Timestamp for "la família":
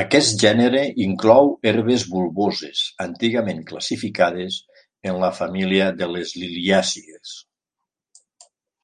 5.26-5.90